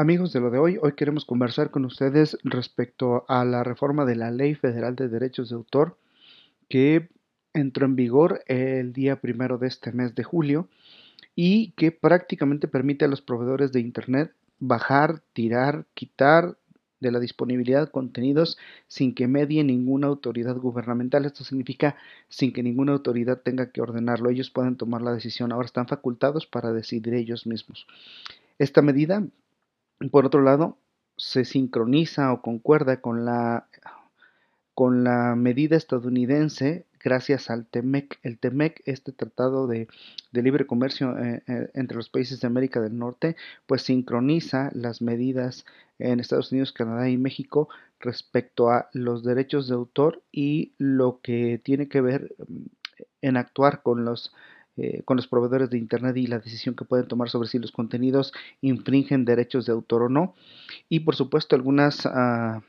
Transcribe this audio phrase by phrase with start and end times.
[0.00, 4.16] Amigos de lo de hoy, hoy queremos conversar con ustedes respecto a la reforma de
[4.16, 5.98] la Ley Federal de Derechos de Autor
[6.70, 7.10] que
[7.52, 10.70] entró en vigor el día primero de este mes de julio
[11.36, 16.56] y que prácticamente permite a los proveedores de Internet bajar, tirar, quitar
[17.00, 18.56] de la disponibilidad contenidos
[18.88, 21.26] sin que medie ninguna autoridad gubernamental.
[21.26, 21.94] Esto significa
[22.30, 24.30] sin que ninguna autoridad tenga que ordenarlo.
[24.30, 25.52] Ellos pueden tomar la decisión.
[25.52, 27.86] Ahora están facultados para decidir ellos mismos.
[28.58, 29.26] Esta medida
[30.08, 30.78] por otro lado,
[31.16, 33.68] se sincroniza o concuerda con la,
[34.74, 38.18] con la medida estadounidense gracias al TEMEC.
[38.22, 39.88] El TEMEC, este tratado de,
[40.32, 43.36] libre comercio eh, eh, entre los países de América del Norte,
[43.66, 45.64] pues sincroniza las medidas
[45.98, 51.60] en Estados Unidos, Canadá y México respecto a los derechos de autor y lo que
[51.62, 52.66] tiene que ver mm,
[53.22, 54.32] en actuar con los
[54.82, 57.70] eh, con los proveedores de Internet y la decisión que pueden tomar sobre si los
[57.70, 60.34] contenidos infringen derechos de autor o no.
[60.88, 62.62] Y por supuesto algunas ah,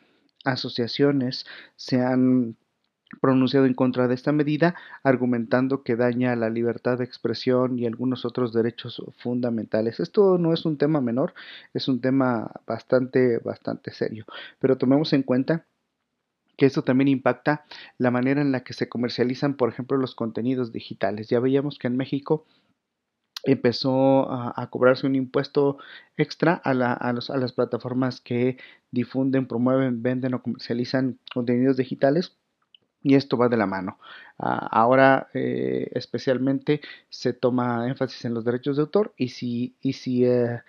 [0.44, 1.46] asociaciones
[1.78, 2.58] se han
[3.22, 8.26] pronunciado en contra de esta medida, argumentando que daña la libertad de expresión y algunos
[8.26, 10.00] otros derechos fundamentales.
[10.02, 11.34] Esto no es un tema menor,
[11.74, 14.26] es un tema bastante, bastante serio,
[14.60, 15.66] pero tomemos en cuenta
[16.62, 17.66] que esto también impacta
[17.98, 21.28] la manera en la que se comercializan, por ejemplo, los contenidos digitales.
[21.28, 22.46] Ya veíamos que en México
[23.44, 25.80] empezó a, cobrarse un impuesto
[26.18, 28.60] extra a, las plataformas que
[28.92, 32.38] difunden, promueven, venden o comercializan contenidos digitales.
[33.02, 33.98] Y esto va de la mano.
[34.38, 39.94] Ah, ahora eh, especialmente se toma énfasis en los derechos de autor y si, y
[39.94, 40.62] si, eh,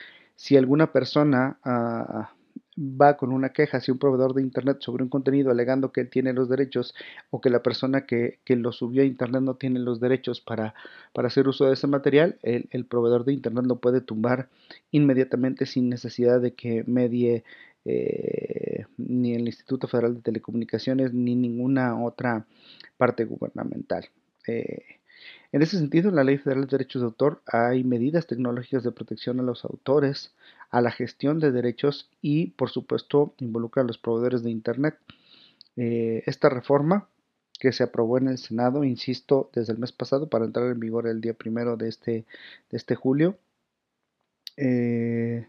[0.56, 2.32] alguna persona ah,
[2.76, 6.08] va con una queja hacia un proveedor de Internet sobre un contenido alegando que él
[6.08, 6.94] tiene los derechos
[7.30, 10.74] o que la persona que, lo subió a Internet no tiene los derechos para,
[11.12, 14.48] para hacer uso de ese material, el, proveedor de Internet lo puede tumbar
[14.90, 17.44] inmediatamente sin necesidad de que medie
[17.84, 22.46] eh, ni el Instituto Federal de Telecomunicaciones ni ninguna otra
[22.96, 24.08] parte gubernamental.
[24.46, 25.01] Eh,
[25.52, 28.92] en ese sentido, en la Ley Federal de Derechos de Autor hay medidas tecnológicas de
[28.92, 30.32] protección a los autores,
[30.70, 34.96] a la gestión de derechos y, por supuesto, involucra a los proveedores de Internet.
[35.76, 37.08] Eh, esta reforma
[37.60, 41.06] que se aprobó en el Senado, insisto, desde el mes pasado para entrar en vigor
[41.06, 42.24] el día primero de este,
[42.70, 43.38] de este julio,
[44.56, 45.46] eh,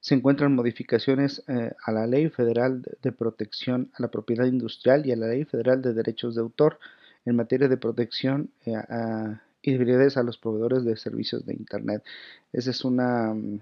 [0.00, 5.12] se encuentran modificaciones eh, a la Ley Federal de Protección a la Propiedad Industrial y
[5.12, 6.78] a la Ley Federal de Derechos de Autor
[7.24, 8.72] en materia de protección eh,
[9.62, 12.02] y debilidades a los proveedores de servicios de Internet.
[12.52, 13.60] Esa es una, mm,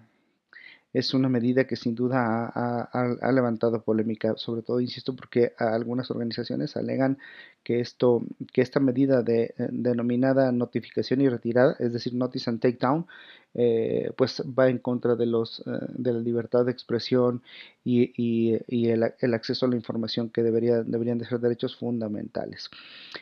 [0.92, 6.76] es una medida que sin duda ha, levantado polémica, sobre todo, insisto, porque algunas organizaciones
[6.76, 7.18] alegan
[7.62, 12.60] que, esto, que esta medida de, eh, denominada notificación y retirada, es decir, notice and
[12.60, 13.06] take down,
[13.54, 17.42] eh, pues va en contra de, los, eh, de la libertad de expresión
[17.84, 19.02] y, y, el,
[19.34, 22.70] acceso a la información que debería, deberían de ser derechos fundamentales.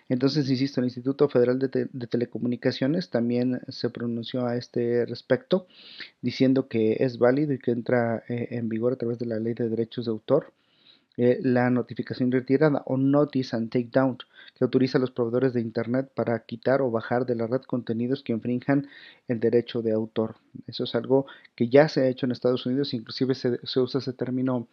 [0.08, 5.66] Entonces, insisto, el Instituto Federal de, de Telecomunicaciones también se pronunció a este respecto,
[6.20, 9.68] diciendo que es válido y que entra en vigor a través de la ley de
[9.68, 10.52] derechos de autor
[11.16, 14.18] eh, la notificación retirada o Notice and Take Down,
[14.54, 18.22] que autoriza a los proveedores de Internet para quitar o bajar de la red contenidos
[18.22, 18.88] que infrinjan
[19.26, 20.36] el derecho de autor.
[20.66, 24.12] Eso es algo que ya se ha hecho en Estados Unidos, inclusive se, usa ese
[24.12, 24.68] término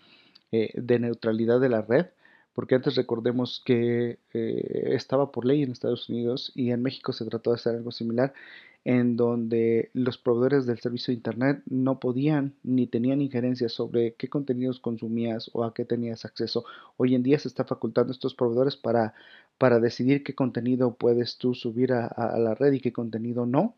[0.52, 2.08] eh, de neutralidad de la red,
[2.54, 7.26] porque antes recordemos que eh, estaba por ley en Estados Unidos y en México se
[7.26, 8.34] trató de hacer algo similar
[8.86, 14.28] en donde los proveedores del servicio de Internet no podían ni tenían injerencia sobre qué
[14.28, 16.66] contenidos consumías o a qué tenías acceso.
[16.98, 19.14] Hoy en día se está facultando a estos proveedores para,
[19.58, 23.76] para decidir qué contenido puedes tú subir a, la red y qué contenido no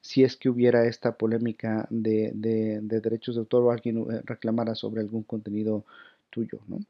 [0.00, 4.74] si es que hubiera esta polémica de, de, derechos de autor o alguien eh, reclamara
[4.74, 5.84] sobre algún contenido
[6.30, 6.58] tuyo.
[6.66, 6.80] ¿no?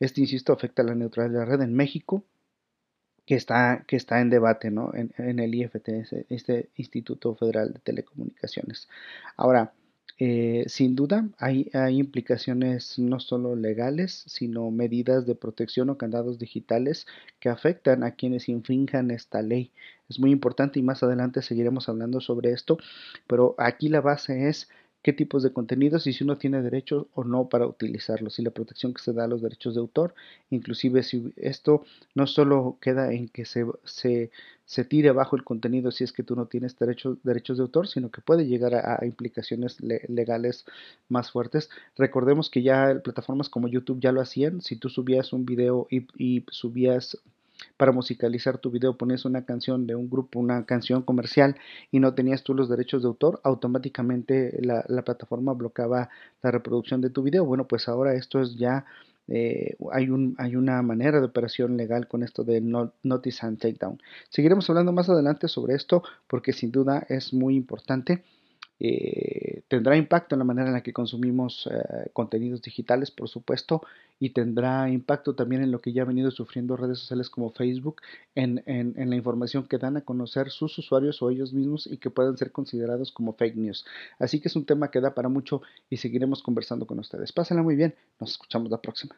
[0.00, 2.24] Este, insisto, afecta a la neutralidad de la red en México
[3.30, 4.90] que está, que está en debate ¿no?
[4.92, 5.88] en, el IFT,
[6.30, 8.88] este Instituto Federal de Telecomunicaciones.
[9.36, 9.72] Ahora,
[10.18, 16.40] eh, sin duda hay, hay, implicaciones no solo legales, sino medidas de protección o candados
[16.40, 17.06] digitales
[17.38, 19.70] que afectan a quienes infrinjan esta ley.
[20.08, 22.78] Es muy importante y más adelante seguiremos hablando sobre esto,
[23.28, 24.68] pero aquí la base es
[25.02, 28.50] qué tipos de contenidos y si uno tiene derecho o no para utilizarlos y la
[28.50, 30.14] protección que se da a los derechos de autor.
[30.50, 34.30] Inclusive si esto no solo queda en que se, se,
[34.66, 37.88] se tire bajo el contenido si es que tú no tienes derechos derechos de autor,
[37.88, 40.66] sino que puede llegar a, implicaciones legales
[41.08, 41.70] más fuertes.
[41.96, 44.60] Recordemos que ya plataformas como YouTube ya lo hacían.
[44.60, 47.16] Si tú subías un video y subías
[47.76, 51.56] para musicalizar tu video pones una canción de un grupo, una canción comercial
[51.90, 56.10] y no tenías tú los derechos de autor, automáticamente la, plataforma bloqueaba
[56.42, 57.44] la reproducción de tu video.
[57.44, 58.84] Bueno, pues ahora esto es ya
[59.28, 64.00] eh, hay, un, una manera de operación legal con esto de Notice and Takedown.
[64.28, 68.24] Seguiremos hablando más adelante sobre esto porque sin duda es muy importante.
[68.82, 73.82] Eh, tendrá impacto en la manera en la que consumimos eh, contenidos digitales, por supuesto,
[74.18, 78.00] y tendrá impacto también en lo que ya ha venido sufriendo redes sociales como Facebook,
[78.34, 81.98] en, en, en, la información que dan a conocer sus usuarios o ellos mismos y
[81.98, 83.84] que puedan ser considerados como fake news.
[84.18, 85.60] Así que es un tema que da para mucho
[85.90, 87.32] y seguiremos conversando con ustedes.
[87.32, 89.14] Pásenla muy bien, nos escuchamos la próxima.